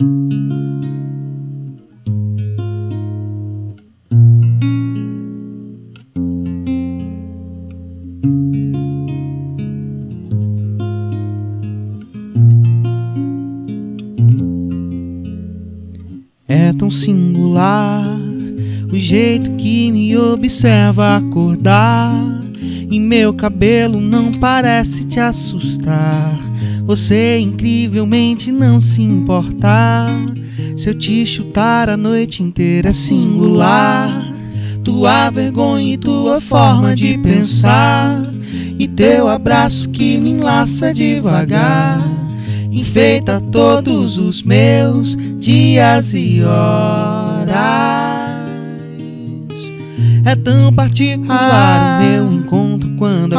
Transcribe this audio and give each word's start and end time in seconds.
É 0.00 0.06
tão 16.72 16.90
singular 16.90 18.18
o 18.90 18.96
jeito 18.96 19.50
que 19.56 19.92
me 19.92 20.16
observa 20.16 21.16
acordar. 21.16 22.14
E 22.90 22.98
meu 22.98 23.34
cabelo 23.34 24.00
não 24.00 24.32
parece 24.32 25.04
te 25.04 25.20
assustar. 25.20 26.40
Você 26.90 27.38
incrivelmente 27.38 28.50
não 28.50 28.80
se 28.80 29.00
importar. 29.00 30.10
Se 30.76 30.88
eu 30.88 30.94
te 30.98 31.24
chutar 31.24 31.88
a 31.88 31.96
noite 31.96 32.42
inteira 32.42 32.88
é 32.88 32.92
singular. 32.92 34.34
Tua 34.82 35.30
vergonha 35.30 35.94
e 35.94 35.96
tua 35.96 36.40
forma 36.40 36.96
de 36.96 37.16
pensar. 37.16 38.20
E 38.76 38.88
teu 38.88 39.28
abraço 39.28 39.88
que 39.90 40.18
me 40.18 40.30
enlaça 40.30 40.92
devagar. 40.92 42.00
Enfeita 42.72 43.40
todos 43.40 44.18
os 44.18 44.42
meus 44.42 45.16
dias 45.38 46.12
e 46.12 46.42
horas. 46.42 47.50
É 50.24 50.34
tão 50.34 50.72
particular 50.72 52.00
o 52.00 52.04
meu 52.04 52.32
encontro 52.32 52.90
quando 52.98 53.34
é. 53.34 53.38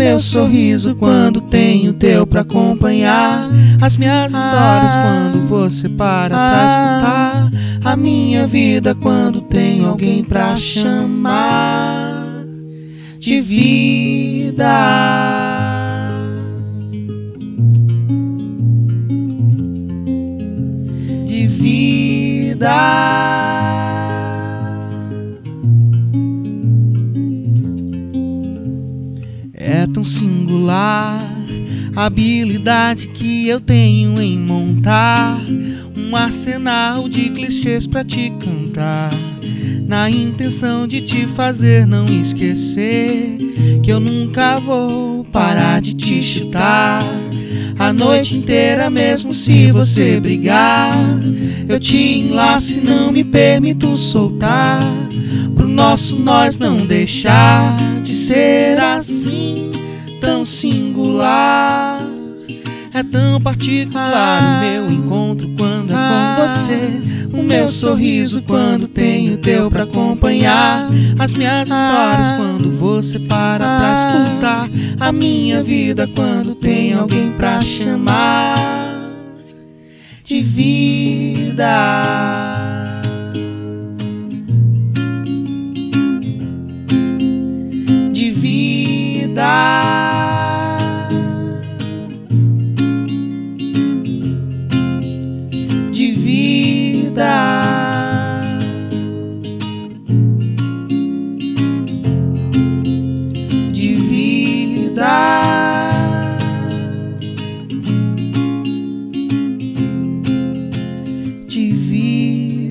meu 0.00 0.18
sorriso 0.18 0.94
quando 0.94 1.42
tenho 1.42 1.92
teu 1.92 2.26
pra 2.26 2.40
acompanhar. 2.40 3.50
As 3.82 3.96
minhas 3.96 4.32
histórias 4.32 4.94
quando 4.94 5.46
você 5.46 5.90
para 5.90 6.34
pra 6.34 7.50
escutar. 7.50 7.50
A 7.84 7.96
minha 7.96 8.46
vida 8.46 8.94
quando 8.94 9.42
tenho 9.42 9.86
alguém 9.86 10.24
pra 10.24 10.56
chamar 10.56 12.46
de 13.18 13.42
vida. 13.42 14.66
de 21.26 21.46
vida. 21.46 23.19
É 29.62 29.86
tão 29.86 30.06
singular 30.06 31.20
a 31.94 32.06
habilidade 32.06 33.08
que 33.08 33.46
eu 33.46 33.60
tenho 33.60 34.18
em 34.18 34.38
montar 34.38 35.38
um 35.94 36.16
arsenal 36.16 37.06
de 37.10 37.28
clichês 37.28 37.86
pra 37.86 38.02
te 38.02 38.32
cantar. 38.40 39.10
Na 39.86 40.10
intenção 40.10 40.88
de 40.88 41.02
te 41.02 41.26
fazer 41.26 41.86
não 41.86 42.06
esquecer 42.06 43.36
que 43.82 43.92
eu 43.92 44.00
nunca 44.00 44.58
vou 44.58 45.24
parar 45.26 45.82
de 45.82 45.92
te 45.92 46.22
chutar. 46.22 47.04
A 47.78 47.92
noite 47.92 48.36
inteira, 48.36 48.88
mesmo 48.88 49.34
se 49.34 49.70
você 49.72 50.18
brigar, 50.18 50.96
eu 51.68 51.78
te 51.78 52.20
enlaço 52.20 52.78
e 52.78 52.80
não 52.80 53.12
me 53.12 53.24
permito 53.24 53.94
soltar. 53.94 54.80
Pro 55.54 55.68
nosso 55.68 56.16
nós 56.16 56.58
não 56.58 56.86
deixar 56.86 57.99
singular. 60.50 62.00
É 62.92 63.04
tão 63.04 63.40
particular 63.40 64.42
o 64.42 64.60
meu 64.60 64.90
encontro 64.90 65.48
quando 65.56 65.92
é 65.92 65.96
com 65.96 66.42
você. 66.42 67.38
O 67.38 67.42
meu 67.42 67.68
sorriso 67.68 68.42
quando 68.42 68.88
tenho 68.88 69.38
teu 69.38 69.70
pra 69.70 69.84
acompanhar. 69.84 70.90
As 71.18 71.32
minhas 71.32 71.68
histórias 71.68 72.32
quando 72.32 72.76
você 72.76 73.20
para 73.20 73.64
pra 73.64 73.94
escutar. 73.94 74.68
A 74.98 75.12
minha 75.12 75.62
vida 75.62 76.08
quando 76.08 76.56
tem 76.56 76.92
alguém 76.94 77.30
pra 77.30 77.60
chamar 77.60 78.58
de 80.24 80.42
vida. 80.42 82.09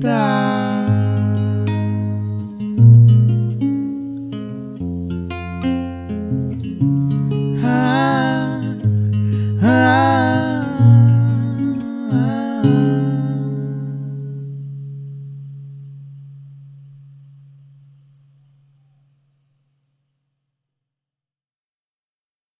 Bye. 0.00 0.39